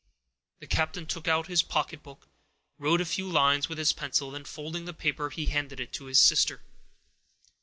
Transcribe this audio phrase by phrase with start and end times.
[0.61, 4.45] The captain took out his pocketbook, and wrote a few lines with his pencil; then
[4.45, 6.63] folding the paper, he handed it to his sister.